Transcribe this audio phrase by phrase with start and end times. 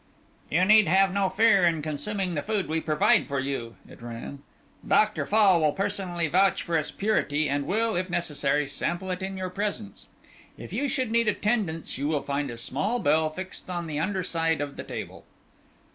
[0.49, 4.39] "You need have no fear in consuming the food we provide for you," it ran.
[4.87, 5.27] "Dr.
[5.27, 9.51] Fall will personally vouch for its purity, and will, if necessary, sample it in your
[9.51, 10.07] presence.
[10.57, 14.23] If you should need attendance you will find a small bell fixed on the under
[14.23, 15.23] side of the table."